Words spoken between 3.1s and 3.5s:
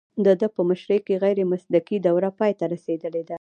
ده